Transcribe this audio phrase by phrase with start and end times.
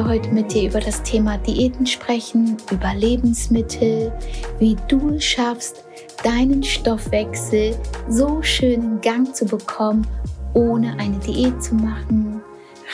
[0.00, 4.12] möchte heute mit dir über das Thema Diäten sprechen, über Lebensmittel,
[4.58, 5.84] wie du es schaffst,
[6.24, 7.76] deinen Stoffwechsel
[8.08, 10.06] so schön in Gang zu bekommen,
[10.54, 12.40] ohne eine Diät zu machen.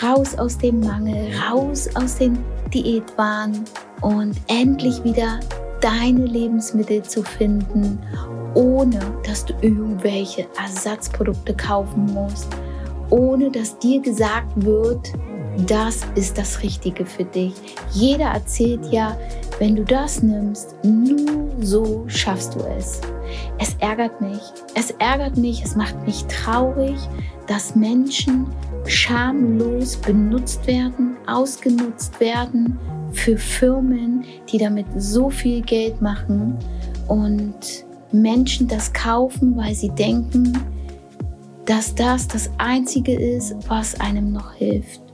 [0.02, 2.38] Raus aus dem Mangel, raus aus den
[2.74, 3.64] Diätwahn
[4.00, 5.40] und endlich wieder
[5.80, 7.98] deine Lebensmittel zu finden,
[8.54, 12.48] ohne dass du irgendwelche Ersatzprodukte kaufen musst,
[13.10, 15.12] ohne dass dir gesagt wird,
[15.66, 17.54] das ist das Richtige für dich.
[17.92, 19.16] Jeder erzählt ja,
[19.58, 23.00] wenn du das nimmst, nur so schaffst du es.
[23.58, 24.40] Es ärgert mich.
[24.74, 26.96] Es ärgert mich, es macht mich traurig,
[27.46, 28.46] dass Menschen
[28.86, 32.78] schamlos benutzt werden, ausgenutzt werden
[33.12, 36.56] für Firmen, die damit so viel Geld machen
[37.08, 40.52] und Menschen das kaufen, weil sie denken,
[41.64, 45.05] dass das das Einzige ist, was einem noch hilft.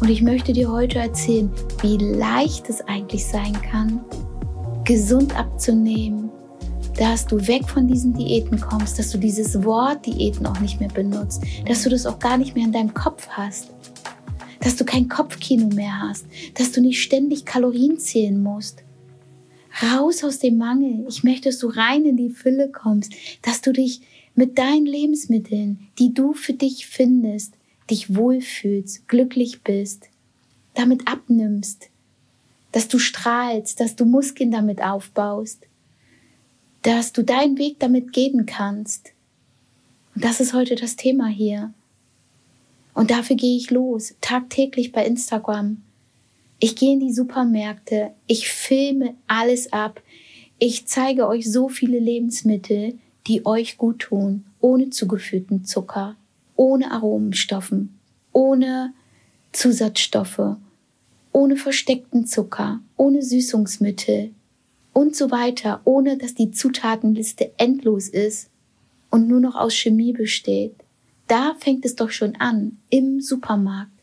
[0.00, 1.50] Und ich möchte dir heute erzählen,
[1.82, 4.00] wie leicht es eigentlich sein kann,
[4.84, 6.30] gesund abzunehmen,
[6.96, 10.88] dass du weg von diesen Diäten kommst, dass du dieses Wort Diäten auch nicht mehr
[10.88, 13.70] benutzt, dass du das auch gar nicht mehr in deinem Kopf hast,
[14.60, 18.84] dass du kein Kopfkino mehr hast, dass du nicht ständig Kalorien zählen musst.
[19.82, 21.04] Raus aus dem Mangel.
[21.08, 24.00] Ich möchte, dass du rein in die Fülle kommst, dass du dich
[24.34, 27.54] mit deinen Lebensmitteln, die du für dich findest,
[27.90, 30.08] dich wohlfühlst, glücklich bist,
[30.74, 31.88] damit abnimmst,
[32.72, 35.66] dass du strahlst, dass du Muskeln damit aufbaust,
[36.82, 39.12] dass du deinen Weg damit gehen kannst.
[40.14, 41.72] Und das ist heute das Thema hier.
[42.94, 45.82] Und dafür gehe ich los, tagtäglich bei Instagram.
[46.58, 50.02] Ich gehe in die Supermärkte, ich filme alles ab,
[50.58, 56.16] ich zeige euch so viele Lebensmittel, die euch gut tun, ohne zugeführten Zucker,
[56.60, 57.98] ohne Aromenstoffen,
[58.32, 58.92] ohne
[59.50, 60.56] Zusatzstoffe,
[61.32, 64.32] ohne versteckten Zucker, ohne Süßungsmittel
[64.92, 68.50] und so weiter, ohne dass die Zutatenliste endlos ist
[69.08, 70.74] und nur noch aus Chemie besteht.
[71.28, 73.98] Da fängt es doch schon an, im Supermarkt.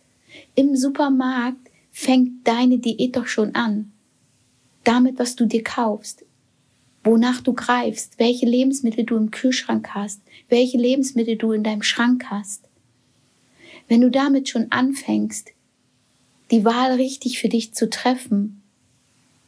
[0.56, 3.92] Im Supermarkt fängt deine Diät doch schon an.
[4.84, 6.26] Damit, was du dir kaufst,
[7.08, 12.26] wonach du greifst, welche Lebensmittel du im Kühlschrank hast, welche Lebensmittel du in deinem Schrank
[12.30, 12.66] hast.
[13.88, 15.54] Wenn du damit schon anfängst,
[16.52, 18.62] die Wahl richtig für dich zu treffen,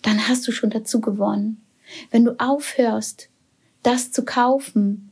[0.01, 1.61] dann hast du schon dazu gewonnen.
[2.11, 3.27] Wenn du aufhörst,
[3.83, 5.09] das zu kaufen,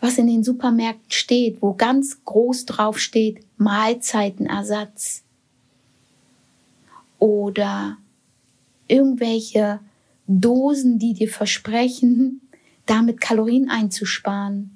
[0.00, 5.22] was in den Supermärkten steht, wo ganz groß drauf steht, Mahlzeitenersatz
[7.18, 7.98] oder
[8.86, 9.80] irgendwelche
[10.38, 12.40] Dosen, die dir versprechen,
[12.86, 14.70] damit Kalorien einzusparen.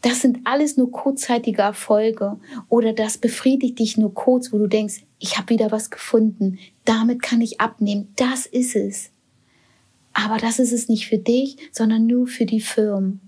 [0.00, 2.38] Das sind alles nur kurzzeitige Erfolge
[2.68, 7.22] oder das befriedigt dich nur kurz, wo du denkst, ich habe wieder was gefunden, damit
[7.22, 9.10] kann ich abnehmen, das ist es.
[10.12, 13.20] Aber das ist es nicht für dich, sondern nur für die Firmen.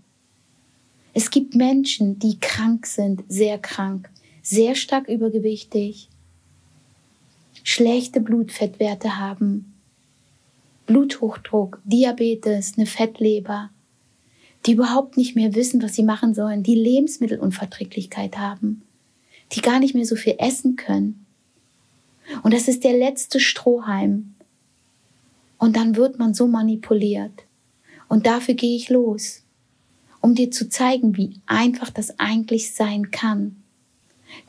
[1.15, 4.11] Es gibt Menschen, die krank sind, sehr krank,
[4.43, 6.11] sehr stark übergewichtig,
[7.67, 9.75] schlechte Blutfettwerte haben,
[10.87, 13.71] Bluthochdruck, Diabetes, eine Fettleber,
[14.65, 18.83] die überhaupt nicht mehr wissen, was sie machen sollen, die Lebensmittelunverträglichkeit haben,
[19.51, 21.27] die gar nicht mehr so viel essen können.
[22.45, 24.37] Und das ist der letzte Strohhalm.
[25.59, 27.47] Und dann wird man so manipuliert.
[28.09, 29.43] Und dafür gehe ich los,
[30.21, 33.57] um dir zu zeigen, wie einfach das eigentlich sein kann.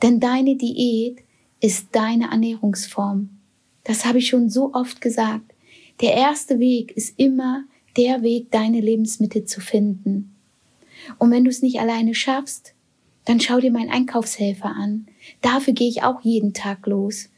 [0.02, 1.18] Denn deine Diät
[1.60, 3.30] ist deine Ernährungsform.
[3.84, 5.54] Das habe ich schon so oft gesagt.
[6.00, 7.64] Der erste Weg ist immer
[7.96, 10.34] der Weg, deine Lebensmittel zu finden.
[11.18, 12.74] Und wenn du es nicht alleine schaffst,
[13.24, 15.06] dann schau dir meinen Einkaufshelfer an.
[15.42, 17.28] Dafür gehe ich auch jeden Tag los.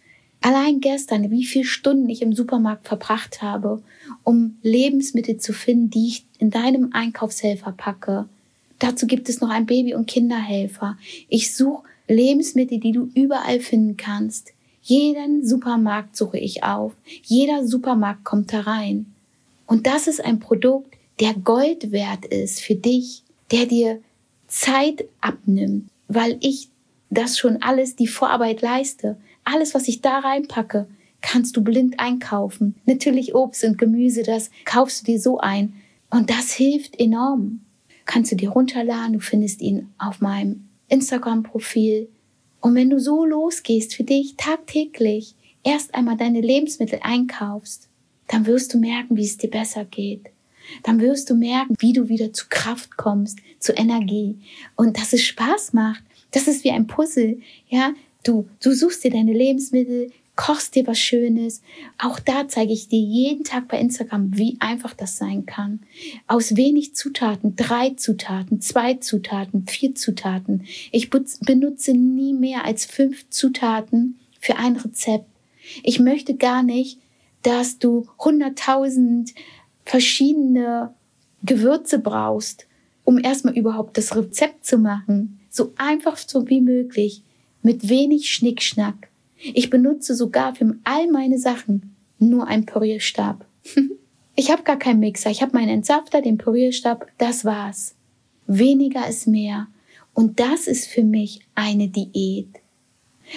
[0.42, 3.82] Allein gestern, wie viele Stunden ich im Supermarkt verbracht habe,
[4.24, 8.28] um Lebensmittel zu finden, die ich in deinem Einkaufshelfer packe.
[8.78, 10.96] Dazu gibt es noch ein Baby- und Kinderhelfer.
[11.28, 14.52] Ich suche Lebensmittel, die du überall finden kannst.
[14.82, 16.92] Jeden Supermarkt suche ich auf.
[17.22, 19.06] Jeder Supermarkt kommt da rein.
[19.66, 23.22] Und das ist ein Produkt, der Gold wert ist für dich,
[23.52, 24.00] der dir
[24.48, 26.68] Zeit abnimmt, weil ich
[27.10, 29.16] das schon alles, die Vorarbeit leiste.
[29.44, 30.88] Alles, was ich da reinpacke,
[31.20, 32.74] kannst du blind einkaufen.
[32.86, 35.74] Natürlich Obst und Gemüse, das kaufst du dir so ein.
[36.08, 37.60] Und das hilft enorm.
[38.06, 42.08] Kannst du dir runterladen, du findest ihn auf meinem Instagram-Profil.
[42.60, 47.88] Und wenn du so losgehst für dich tagtäglich, erst einmal deine Lebensmittel einkaufst,
[48.28, 50.30] dann wirst du merken, wie es dir besser geht.
[50.82, 54.38] Dann wirst du merken, wie du wieder zu Kraft kommst, zu Energie
[54.76, 56.02] und dass es Spaß macht.
[56.30, 57.92] Das ist wie ein Puzzle, ja.
[58.22, 61.60] Du, du suchst dir deine Lebensmittel, kochst dir was Schönes.
[61.98, 65.80] Auch da zeige ich dir jeden Tag bei Instagram, wie einfach das sein kann.
[66.28, 70.64] Aus wenig Zutaten, drei Zutaten, zwei Zutaten, vier Zutaten.
[70.92, 75.26] Ich benutze nie mehr als fünf Zutaten für ein Rezept.
[75.82, 76.98] Ich möchte gar nicht,
[77.42, 79.34] dass du hunderttausend
[79.84, 80.94] verschiedene
[81.42, 82.66] Gewürze brauchst,
[83.04, 85.38] um erstmal überhaupt das Rezept zu machen.
[85.50, 87.24] So einfach so wie möglich,
[87.62, 89.09] mit wenig Schnickschnack.
[89.42, 93.46] Ich benutze sogar für all meine Sachen nur einen Pürierstab.
[94.36, 95.30] ich habe gar keinen Mixer.
[95.30, 97.06] Ich habe meinen Entsafter, den Pürierstab.
[97.18, 97.94] Das war's.
[98.46, 99.68] Weniger ist mehr.
[100.12, 102.48] Und das ist für mich eine Diät.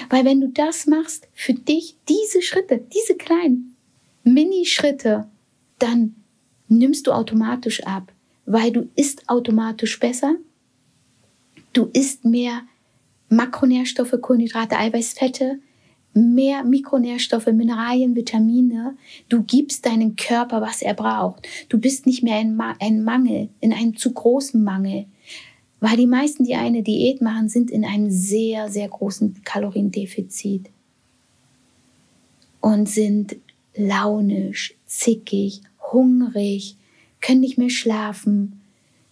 [0.10, 3.76] Weil wenn du das machst, für dich diese Schritte, diese kleinen
[4.24, 5.28] Mini-Schritte,
[5.80, 6.16] dann
[6.68, 8.12] nimmst du automatisch ab,
[8.46, 10.36] weil du isst automatisch besser,
[11.74, 12.62] du isst mehr
[13.30, 15.60] Makronährstoffe, Kohlenhydrate, Eiweißfette,
[16.14, 18.96] mehr Mikronährstoffe, Mineralien, Vitamine.
[19.30, 21.48] Du gibst deinem Körper, was er braucht.
[21.70, 25.06] Du bist nicht mehr ein, Ma ein Mangel, in einem zu großen Mangel.
[25.80, 30.70] Weil die meisten, die eine Diät machen, sind in einem sehr, sehr großen Kaloriendefizit
[32.62, 33.36] und sind
[33.76, 35.62] launisch, zickig,
[35.92, 36.78] hungrig,
[37.20, 38.62] können nicht mehr schlafen.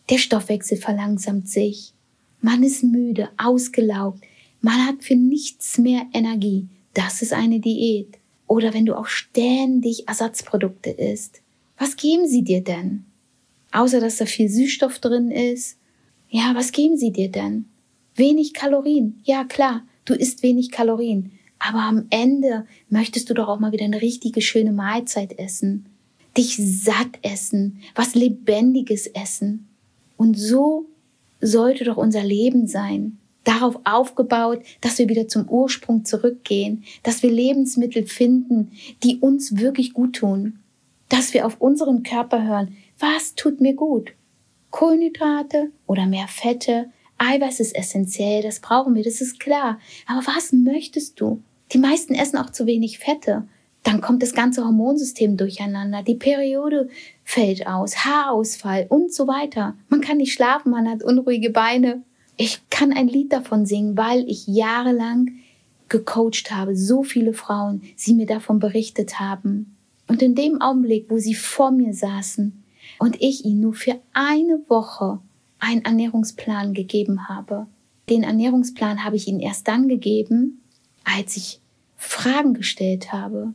[0.09, 1.93] Der Stoffwechsel verlangsamt sich.
[2.39, 4.23] Man ist müde, ausgelaugt.
[4.61, 6.67] Man hat für nichts mehr Energie.
[6.93, 8.17] Das ist eine Diät.
[8.47, 11.41] Oder wenn du auch ständig Ersatzprodukte isst.
[11.77, 13.05] Was geben sie dir denn?
[13.71, 15.77] Außer dass da viel Süßstoff drin ist.
[16.29, 17.65] Ja, was geben sie dir denn?
[18.15, 19.21] Wenig Kalorien.
[19.23, 21.31] Ja, klar, du isst wenig Kalorien.
[21.59, 25.85] Aber am Ende möchtest du doch auch mal wieder eine richtige schöne Mahlzeit essen.
[26.37, 29.69] Dich satt essen, was Lebendiges essen.
[30.17, 30.87] Und so
[31.39, 37.31] sollte doch unser Leben sein darauf aufgebaut, dass wir wieder zum Ursprung zurückgehen, dass wir
[37.31, 38.71] Lebensmittel finden,
[39.03, 40.59] die uns wirklich gut tun,
[41.09, 44.13] dass wir auf unseren Körper hören, was tut mir gut?
[44.69, 49.79] Kohlenhydrate oder mehr Fette, Eiweiß ist essentiell, das brauchen wir, das ist klar.
[50.07, 51.41] Aber was möchtest du?
[51.71, 53.47] Die meisten essen auch zu wenig Fette.
[53.83, 56.89] Dann kommt das ganze Hormonsystem durcheinander, die Periode
[57.23, 59.75] fällt aus, Haarausfall und so weiter.
[59.89, 62.03] Man kann nicht schlafen, man hat unruhige Beine,
[62.41, 65.29] ich kann ein Lied davon singen, weil ich jahrelang
[65.89, 69.77] gecoacht habe, so viele Frauen, sie mir davon berichtet haben.
[70.07, 72.63] Und in dem Augenblick, wo sie vor mir saßen
[72.97, 75.19] und ich ihnen nur für eine Woche
[75.59, 77.67] einen Ernährungsplan gegeben habe,
[78.09, 80.63] den Ernährungsplan habe ich ihnen erst dann gegeben,
[81.03, 81.59] als ich
[81.95, 83.53] Fragen gestellt habe.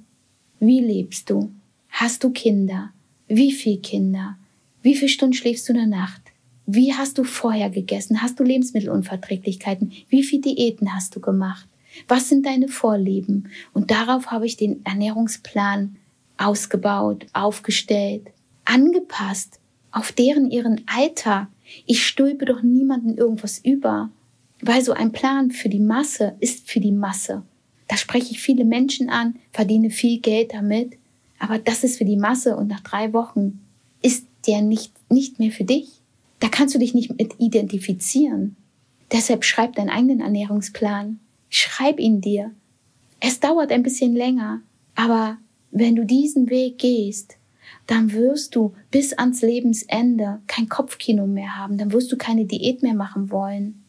[0.61, 1.51] Wie lebst du?
[1.89, 2.91] Hast du Kinder?
[3.27, 4.39] Wie viele Kinder?
[4.81, 6.23] Wie viele Stunden schläfst du in der Nacht?
[6.67, 8.23] Wie hast du vorher gegessen?
[8.23, 9.93] Hast du Lebensmittelunverträglichkeiten?
[10.09, 11.69] Wie viele Diäten hast du gemacht?
[12.09, 13.49] Was sind deine Vorlieben?
[13.73, 15.97] Und darauf habe ich den Ernährungsplan
[16.37, 18.27] ausgebaut, aufgestellt,
[18.65, 19.61] angepasst
[19.93, 21.49] auf deren ihren Alltag.
[21.87, 24.11] Ich stülpe doch niemanden irgendwas über,
[24.61, 27.43] weil so ein Plan für die Masse ist für die Masse.
[27.89, 30.99] Da spreche ich viele Menschen an, verdiene viel Geld damit,
[31.39, 33.61] aber das ist für die Masse und nach drei Wochen
[34.03, 35.96] ist der nicht, nicht mehr für dich.
[36.41, 38.57] Da kannst du dich nicht mit identifizieren.
[39.13, 41.21] Deshalb schreib deinen eigenen Ernährungsplan.
[41.49, 42.53] Schreib ihn dir.
[43.21, 44.61] Es dauert ein bisschen länger,
[44.95, 45.39] aber
[45.71, 47.37] wenn du diesen Weg gehst,
[47.87, 52.83] dann wirst du bis ans Lebensende kein Kopfkino mehr haben, dann wirst du keine Diät
[52.83, 53.83] mehr machen wollen.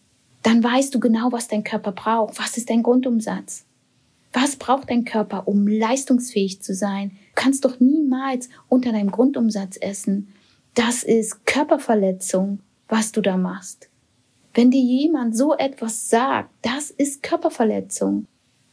[0.43, 2.39] Dann weißt du genau, was dein Körper braucht.
[2.39, 3.65] Was ist dein Grundumsatz?
[4.33, 7.09] Was braucht dein Körper, um leistungsfähig zu sein?
[7.09, 10.33] Du kannst doch niemals unter deinem Grundumsatz essen.
[10.77, 13.89] Das ist Körperverletzung, was du da machst.
[14.53, 18.27] Wenn dir jemand so etwas sagt, das ist Körperverletzung.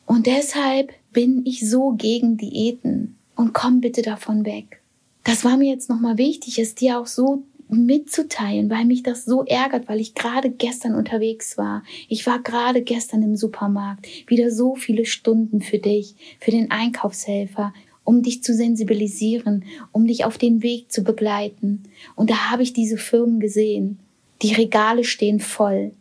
[0.04, 4.82] Und deshalb bin ich so gegen Diäten und komm bitte davon weg.
[5.24, 9.42] Das war mir jetzt nochmal wichtig, es dir auch so mitzuteilen, weil mich das so
[9.42, 11.84] ärgert, weil ich gerade gestern unterwegs war.
[12.10, 17.72] Ich war gerade gestern im Supermarkt, wieder so viele Stunden für dich, für den Einkaufshelfer
[18.04, 21.84] um dich zu sensibilisieren, um dich auf den Weg zu begleiten.
[22.14, 23.98] Und da habe ich diese Firmen gesehen.
[24.42, 25.92] Die Regale stehen voll.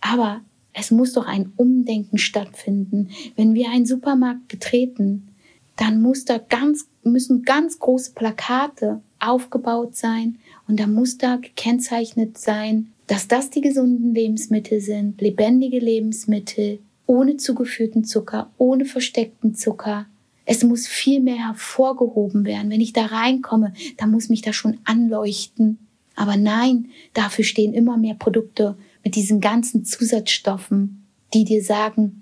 [0.00, 0.42] Aber
[0.74, 3.10] es muss doch ein Umdenken stattfinden.
[3.36, 5.28] Wenn wir einen Supermarkt betreten,
[5.76, 10.38] dann muss da ganz, müssen ganz große Plakate aufgebaut sein
[10.68, 17.36] und da muss da gekennzeichnet sein, dass das die gesunden Lebensmittel sind, lebendige Lebensmittel, ohne
[17.36, 20.06] zugeführten Zucker, ohne versteckten Zucker,
[20.44, 22.70] es muss viel mehr hervorgehoben werden.
[22.70, 25.78] Wenn ich da reinkomme, dann muss mich das schon anleuchten.
[26.16, 32.18] Aber nein, dafür stehen immer mehr Produkte mit diesen ganzen Zusatzstoffen, die dir sagen,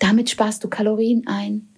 [0.00, 1.68] Damit sparst du Kalorien ein.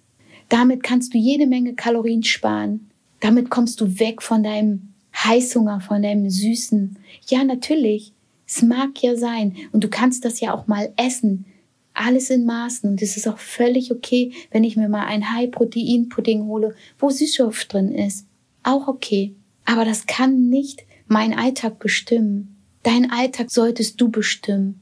[0.49, 2.89] Damit kannst du jede Menge Kalorien sparen.
[3.19, 6.97] Damit kommst du weg von deinem Heißhunger, von deinem Süßen.
[7.27, 8.13] Ja, natürlich.
[8.47, 9.55] Es mag ja sein.
[9.71, 11.45] Und du kannst das ja auch mal essen.
[11.93, 12.89] Alles in Maßen.
[12.89, 17.65] Und es ist auch völlig okay, wenn ich mir mal ein High-Protein-Pudding hole, wo Süßstoff
[17.65, 18.25] drin ist.
[18.63, 19.35] Auch okay.
[19.65, 22.55] Aber das kann nicht mein Alltag bestimmen.
[22.83, 24.79] Dein Alltag solltest du bestimmen.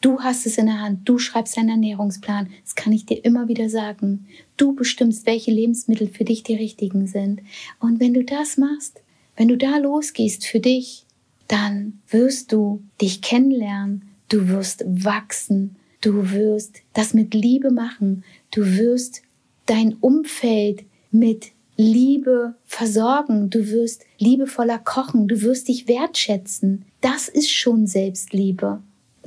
[0.00, 3.48] Du hast es in der Hand, du schreibst deinen Ernährungsplan, das kann ich dir immer
[3.48, 4.26] wieder sagen.
[4.56, 7.40] Du bestimmst, welche Lebensmittel für dich die richtigen sind.
[7.80, 9.02] Und wenn du das machst,
[9.36, 11.04] wenn du da losgehst für dich,
[11.48, 18.64] dann wirst du dich kennenlernen, du wirst wachsen, du wirst das mit Liebe machen, du
[18.76, 19.22] wirst
[19.66, 26.84] dein Umfeld mit Liebe versorgen, du wirst liebevoller kochen, du wirst dich wertschätzen.
[27.00, 28.80] Das ist schon Selbstliebe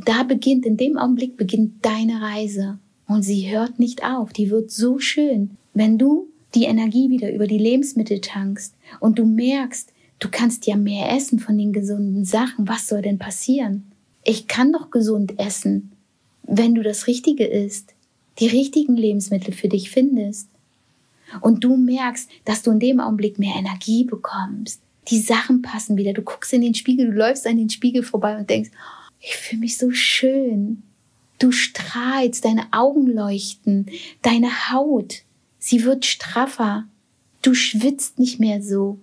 [0.06, 2.80] da beginnt, in dem Augenblick beginnt deine Reise.
[3.08, 4.34] Und sie hört nicht auf.
[4.34, 5.52] Die wird so schön.
[5.74, 10.76] Wenn du die Energie wieder über die Lebensmittel tankst und du merkst, du kannst ja
[10.76, 12.68] mehr essen von den gesunden Sachen.
[12.68, 13.92] Was soll denn passieren?
[14.24, 15.91] Ich kann doch gesund essen,
[16.44, 17.94] wenn du das Richtige isst,
[18.40, 20.50] die richtigen Lebensmittel für dich findest.
[21.40, 24.82] Und du merkst, dass du in dem Augenblick mehr Energie bekommst.
[25.08, 26.14] Die Sachen passen wieder.
[26.14, 28.72] Du guckst in den Spiegel, du läufst an den Spiegel vorbei und denkst,
[29.20, 30.84] ich fühle mich so schön.
[31.40, 33.88] Du strahlst, deine Augen leuchten,
[34.22, 35.24] deine Haut,
[35.58, 36.86] sie wird straffer.
[37.42, 39.00] Du schwitzt nicht mehr so.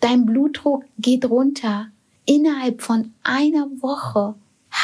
[0.00, 1.88] Dein Blutdruck geht runter.
[2.24, 4.34] Innerhalb von einer Woche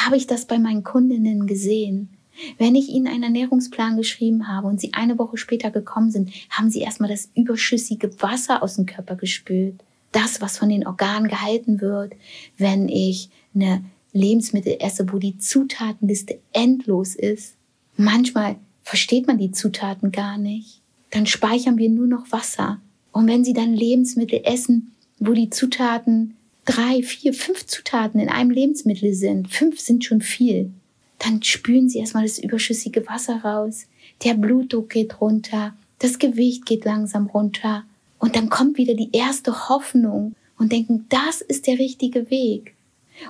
[0.04, 2.10] habe ich das bei meinen Kundinnen gesehen.
[2.58, 6.70] Wenn ich ihnen einen Ernährungsplan geschrieben habe und sie eine Woche später gekommen sind, haben
[6.70, 9.82] sie erstmal das überschüssige Wasser aus dem Körper gespült.
[10.12, 12.14] Das, was von den Organen gehalten wird.
[12.56, 17.56] Wenn ich eine Lebensmittel esse, wo die Zutatenliste endlos ist.
[17.96, 20.80] Manchmal versteht man die Zutaten gar nicht.
[21.10, 22.80] Dann speichern wir nur noch Wasser.
[23.10, 28.50] Und wenn Sie dann Lebensmittel essen, wo die Zutaten drei, vier, fünf Zutaten in einem
[28.50, 30.70] Lebensmittel sind, fünf sind schon viel,
[31.18, 33.86] dann spülen Sie erstmal das überschüssige Wasser raus.
[34.24, 37.84] Der Blutdruck geht runter, das Gewicht geht langsam runter.
[38.18, 42.74] Und dann kommt wieder die erste Hoffnung und denken, das ist der richtige Weg.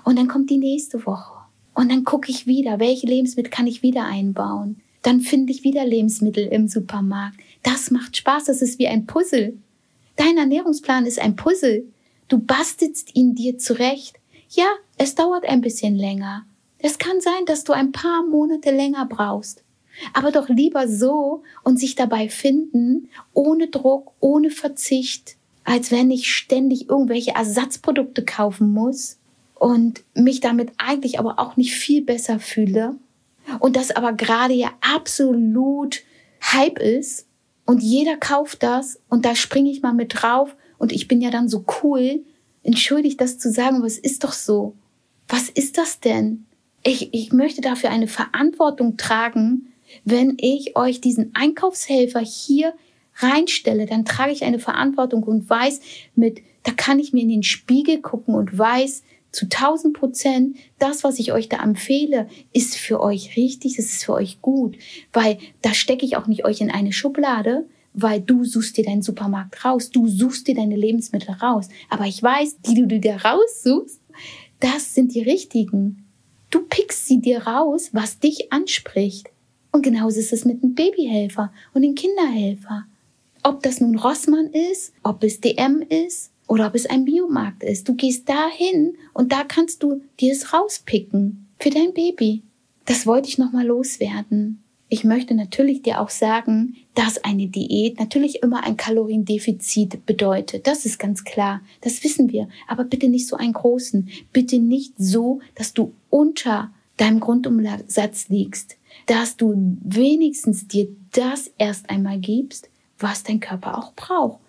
[0.04, 1.34] Und dann kommt die nächste Woche.
[1.74, 4.80] Und dann gucke ich wieder, welche Lebensmittel kann ich wieder einbauen.
[5.02, 7.38] Dann finde ich wieder Lebensmittel im Supermarkt.
[7.62, 9.58] Das macht Spaß, das ist wie ein Puzzle.
[10.16, 11.84] Dein Ernährungsplan ist ein Puzzle.
[12.32, 14.18] Du bastelst ihn dir zurecht.
[14.48, 14.64] Ja,
[14.96, 16.46] es dauert ein bisschen länger.
[16.78, 19.62] Es kann sein, dass du ein paar Monate länger brauchst.
[20.14, 26.34] Aber doch lieber so und sich dabei finden, ohne Druck, ohne Verzicht, als wenn ich
[26.34, 29.18] ständig irgendwelche Ersatzprodukte kaufen muss
[29.54, 32.96] und mich damit eigentlich aber auch nicht viel besser fühle
[33.58, 36.02] und das aber gerade ja absolut
[36.40, 37.26] Hype ist
[37.66, 41.30] und jeder kauft das und da springe ich mal mit drauf und ich bin ja
[41.30, 42.24] dann so cool,
[42.64, 44.74] entschuldigt das zu sagen, aber es ist doch so.
[45.28, 46.44] Was ist das denn?
[46.82, 49.72] Ich, ich möchte dafür eine Verantwortung tragen,
[50.04, 52.74] wenn ich euch diesen Einkaufshelfer hier
[53.14, 55.82] reinstelle, dann trage ich eine Verantwortung und weiß
[56.16, 61.04] mit, da kann ich mir in den Spiegel gucken und weiß, zu 1000 Prozent, das,
[61.04, 64.76] was ich euch da empfehle, ist für euch richtig, es ist für euch gut,
[65.12, 69.02] weil da stecke ich auch nicht euch in eine Schublade, weil du suchst dir deinen
[69.02, 71.68] Supermarkt raus, du suchst dir deine Lebensmittel raus.
[71.90, 74.00] Aber ich weiß, die du dir raussuchst,
[74.60, 76.06] das sind die richtigen.
[76.50, 79.30] Du pickst sie dir raus, was dich anspricht.
[79.72, 82.84] Und genauso ist es mit dem Babyhelfer und dem Kinderhelfer.
[83.42, 87.88] Ob das nun Rossmann ist, ob es DM ist, oder ob es ein Biomarkt ist.
[87.88, 92.42] Du gehst dahin und da kannst du dir es rauspicken für dein Baby.
[92.84, 94.61] Das wollte ich nochmal loswerden.
[94.92, 100.66] Ich möchte natürlich dir auch sagen, dass eine Diät natürlich immer ein Kaloriendefizit bedeutet.
[100.66, 101.62] Das ist ganz klar.
[101.80, 102.46] Das wissen wir.
[102.68, 104.10] Aber bitte nicht so einen großen.
[104.34, 108.76] Bitte nicht so, dass du unter deinem Grundumsatz liegst.
[109.06, 112.68] Dass du wenigstens dir das erst einmal gibst,
[112.98, 114.40] was dein Körper auch braucht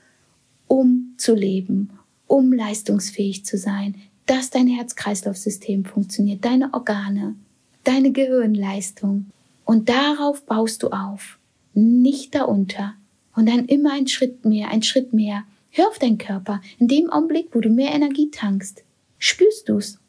[0.67, 1.91] um zu leben,
[2.27, 3.95] um leistungsfähig zu sein,
[4.25, 7.35] dass dein Herz-Kreislauf-System funktioniert, deine Organe,
[7.83, 9.27] deine Gehirnleistung.
[9.65, 11.39] Und darauf baust du auf,
[11.73, 12.95] nicht darunter.
[13.35, 15.43] Und dann immer ein Schritt mehr, ein Schritt mehr.
[15.71, 16.61] Hör auf deinen Körper.
[16.77, 18.83] In dem Augenblick, wo du mehr Energie tankst,
[19.17, 19.99] spürst du's.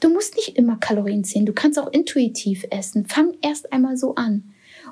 [0.00, 1.46] Du musst nicht immer Kalorien zählen.
[1.46, 3.06] Du kannst auch intuitiv essen.
[3.06, 4.44] Fang erst einmal so an.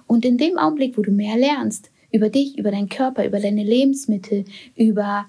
[0.06, 3.64] Und in dem Augenblick, wo du mehr lernst, über dich, über deinen Körper, über deine
[3.64, 4.44] Lebensmittel,
[4.76, 5.26] über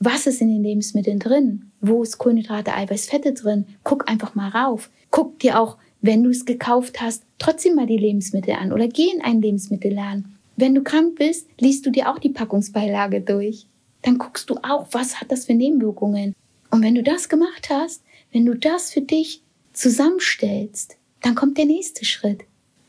[0.00, 3.66] was ist in den Lebensmitteln drin, wo ist Kohlenhydrate, Eiweiß, Fette drin.
[3.84, 4.90] Guck einfach mal rauf.
[5.10, 9.08] Guck dir auch wenn du es gekauft hast, trotzdem mal die Lebensmittel an oder geh
[9.08, 10.36] in einen Lebensmittelladen.
[10.56, 13.66] Wenn du krank bist, liest du dir auch die Packungsbeilage durch.
[14.02, 16.34] Dann guckst du auch, was hat das für Nebenwirkungen.
[16.70, 19.42] Und wenn du das gemacht hast, wenn du das für dich
[19.72, 22.40] zusammenstellst, dann kommt der nächste Schritt.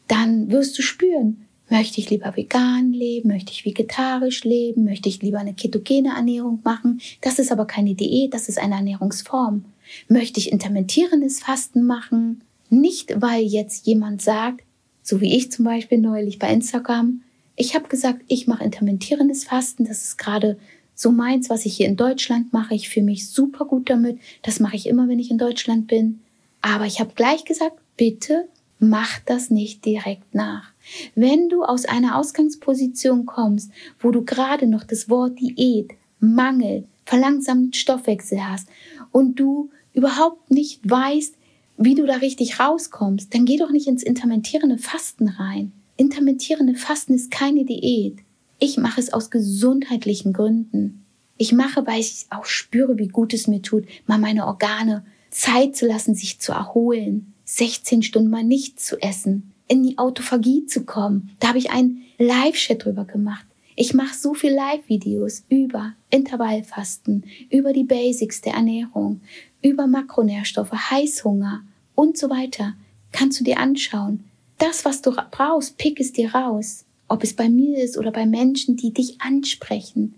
[0.08, 5.22] Dann wirst du spüren, möchte ich lieber vegan leben, möchte ich vegetarisch leben, möchte ich
[5.22, 7.00] lieber eine ketogene Ernährung machen.
[7.22, 9.65] Das ist aber keine Diät, das ist eine Ernährungsform.
[10.08, 12.41] Möchte ich intermittierendes Fasten machen?
[12.74, 14.63] Nicht, weil jetzt jemand sagt,
[15.03, 17.22] so wie ich zum Beispiel neulich bei Instagram,
[17.56, 20.58] ich habe gesagt, ich mache intermittierendes Fasten, das ist gerade
[20.96, 22.74] so meins, was ich hier in Deutschland mache.
[22.74, 24.20] Ich fühle mich super gut damit.
[24.42, 26.22] Das mache ich immer, wenn ich in Deutschland bin.
[26.62, 28.48] Aber ich habe gleich gesagt, bitte
[28.80, 30.72] mach das nicht direkt nach.
[31.15, 37.74] Wenn du aus einer Ausgangsposition kommst, wo du gerade noch das Wort Diät, Mangel, verlangsamten
[37.74, 38.68] Stoffwechsel hast
[39.12, 41.36] und du überhaupt nicht weißt,
[41.77, 45.72] wie du da richtig rauskommst, dann geh doch nicht ins intermittierende Fasten rein.
[45.98, 48.20] Intermittierende Fasten ist keine Diät.
[48.60, 51.06] Ich mache es aus gesundheitlichen Gründen.
[51.38, 55.75] Ich mache, weil ich auch spüre, wie gut es mir tut, mal meine Organe Zeit
[55.75, 60.86] zu lassen, sich zu erholen, 16 Stunden mal nichts zu essen, in die Autophagie zu
[60.86, 61.32] kommen.
[61.39, 63.46] Da habe ich einen Live-Chat drüber gemacht.
[63.75, 69.22] Ich mache so viel Live-Videos über Intervallfasten, über die Basics der Ernährung,
[69.63, 71.63] über Makronährstoffe, Heißhunger
[71.96, 72.75] und so weiter.
[73.12, 74.25] Kannst du dir anschauen.
[74.58, 76.86] Das, was du brauchst, pick es dir raus.
[77.08, 80.15] Ob es bei mir ist oder bei Menschen, die dich ansprechen,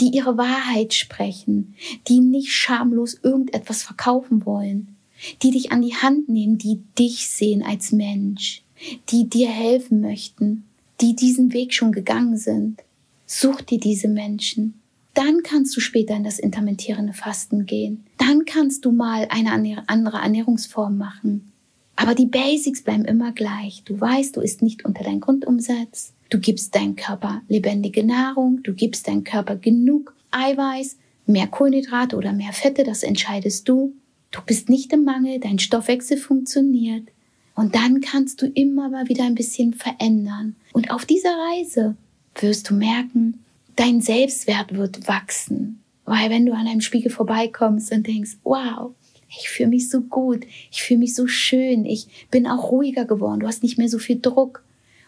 [0.00, 1.74] die ihre Wahrheit sprechen,
[2.08, 4.96] die nicht schamlos irgendetwas verkaufen wollen,
[5.42, 8.62] die dich an die Hand nehmen, die dich sehen als Mensch,
[9.10, 10.64] die dir helfen möchten,
[11.00, 12.82] die diesen Weg schon gegangen sind.
[13.26, 14.77] Such dir diese Menschen.
[15.18, 18.04] Dann kannst du später in das intermittierende Fasten gehen.
[18.18, 19.50] Dann kannst du mal eine
[19.88, 21.50] andere Ernährungsform machen.
[21.96, 23.82] Aber die Basics bleiben immer gleich.
[23.84, 26.12] Du weißt, du isst nicht unter deinen Grundumsatz.
[26.30, 28.62] Du gibst deinem Körper lebendige Nahrung.
[28.62, 32.84] Du gibst deinem Körper genug Eiweiß, mehr Kohlenhydrate oder mehr Fette.
[32.84, 33.94] Das entscheidest du.
[34.30, 35.40] Du bist nicht im Mangel.
[35.40, 37.08] Dein Stoffwechsel funktioniert.
[37.56, 40.54] Und dann kannst du immer mal wieder ein bisschen verändern.
[40.72, 41.96] Und auf dieser Reise
[42.36, 43.42] wirst du merken,
[43.78, 45.82] dein Selbstwert wird wachsen.
[46.04, 48.92] Weil wenn du an einem Spiegel vorbeikommst und denkst, wow,
[49.28, 53.40] ich fühle mich so gut, ich fühle mich so schön, ich bin auch ruhiger geworden,
[53.40, 54.64] du hast nicht mehr so viel Druck.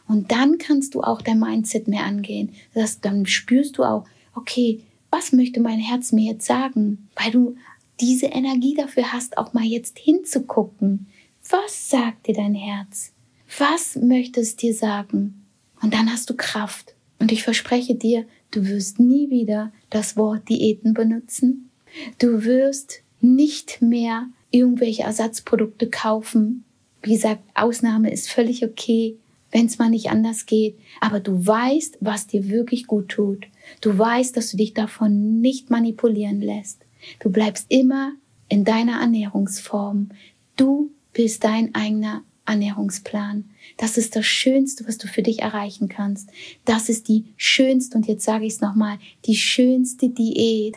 [0.06, 2.52] Und dann kannst du auch dein Mindset mehr angehen.
[2.74, 4.04] Das, dann spürst du auch,
[4.34, 4.80] okay,
[5.10, 7.08] was möchte mein Herz mir jetzt sagen?
[7.16, 7.56] Weil du
[8.00, 11.06] diese Energie dafür hast, auch mal jetzt hinzugucken.
[11.48, 13.12] Was sagt dir dein Herz?
[13.58, 15.46] Was möchte es dir sagen?
[15.82, 16.94] Und dann hast du Kraft.
[17.18, 21.70] Und ich verspreche dir, du wirst nie wieder das Wort Diäten benutzen.
[22.18, 26.64] Du wirst nicht mehr irgendwelche Ersatzprodukte kaufen.
[27.02, 29.16] Wie gesagt, Ausnahme ist völlig okay,
[29.50, 30.78] wenn es mal nicht anders geht.
[31.00, 33.46] Aber du weißt, was dir wirklich gut tut.
[33.80, 36.84] Du weißt, dass du dich davon nicht manipulieren lässt.
[37.20, 38.12] Du bleibst immer
[38.48, 40.10] in deiner Ernährungsform.
[40.56, 43.44] Du bist dein eigener Ernährungsplan.
[43.76, 46.30] Das ist das Schönste, was du für dich erreichen kannst.
[46.64, 50.76] Das ist die schönste, und jetzt sage ich es nochmal, die schönste Diät,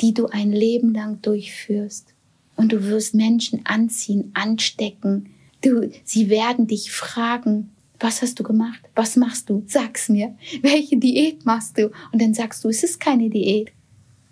[0.00, 2.14] die du ein Leben lang durchführst.
[2.56, 5.30] Und du wirst Menschen anziehen, anstecken.
[5.60, 8.80] Du, sie werden dich fragen, was hast du gemacht?
[8.94, 9.64] Was machst du?
[9.66, 10.36] Sag's mir.
[10.62, 11.90] Welche Diät machst du?
[12.12, 13.72] Und dann sagst du, es ist keine Diät.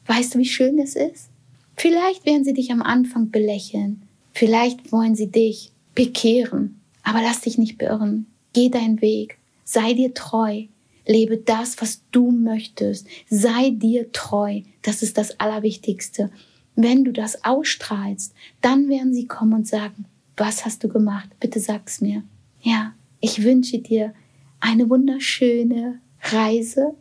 [0.06, 1.30] Weißt du, wie schön das ist?
[1.76, 4.02] Vielleicht werden sie dich am Anfang belächeln.
[4.32, 6.75] Vielleicht wollen sie dich bekehren,
[7.06, 8.26] aber lass dich nicht beirren.
[8.52, 10.64] Geh deinen Weg, sei dir treu,
[11.06, 14.62] lebe das, was du möchtest, sei dir treu.
[14.82, 16.30] Das ist das Allerwichtigste.
[16.74, 21.30] Wenn du das ausstrahlst, dann werden sie kommen und sagen, was hast du gemacht?
[21.38, 22.24] Bitte sag's mir.
[22.60, 24.12] Ja, ich wünsche dir
[24.58, 26.94] eine wunderschöne Reise.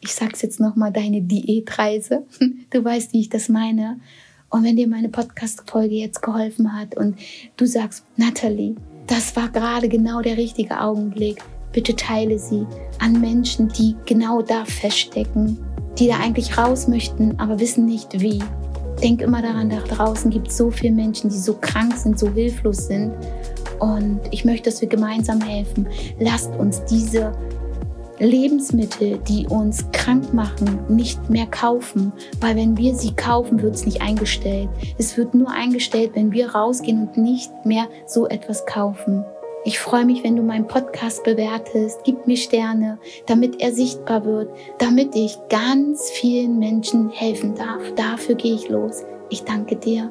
[0.00, 2.26] Ich sag's jetzt nochmal, deine Diätreise.
[2.70, 4.00] Du weißt, wie ich das meine.
[4.48, 7.18] Und wenn dir meine Podcast-Folge jetzt geholfen hat und
[7.56, 8.76] du sagst, Natalie,
[9.10, 11.42] das war gerade genau der richtige Augenblick,
[11.72, 12.64] bitte teile sie
[13.00, 15.58] an Menschen, die genau da feststecken,
[15.98, 18.40] die da eigentlich raus möchten, aber wissen nicht wie.
[19.02, 22.30] Denk immer daran, da draußen gibt es so viele Menschen, die so krank sind, so
[22.30, 23.12] hilflos sind.
[23.80, 25.88] Und ich möchte, dass wir gemeinsam helfen.
[26.20, 27.32] Lasst uns diese
[28.20, 33.86] Lebensmittel, die uns krank machen, nicht mehr kaufen, weil wenn wir sie kaufen, wird es
[33.86, 34.68] nicht eingestellt.
[34.98, 39.24] Es wird nur eingestellt, wenn wir rausgehen und nicht mehr so etwas kaufen.
[39.64, 42.00] Ich freue mich, wenn du meinen Podcast bewertest.
[42.04, 47.82] Gib mir Sterne, damit er sichtbar wird, damit ich ganz vielen Menschen helfen darf.
[47.94, 49.04] Dafür gehe ich los.
[49.28, 50.10] Ich danke dir.